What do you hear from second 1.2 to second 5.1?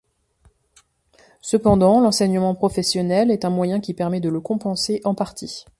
Cependant l’enseignement professionnel est un moyen qui permet de le compenser